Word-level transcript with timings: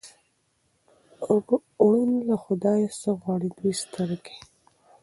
ـ 0.91 1.85
ړوند 1.87 2.15
له 2.29 2.35
خدايه 2.43 2.89
څه 2.99 3.09
غواړي، 3.19 3.49
دوې 3.57 3.73
سترګې. 3.83 4.35